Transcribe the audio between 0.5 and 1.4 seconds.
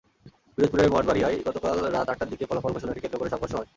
পিরোজপুরের মঠবাড়িয়ায়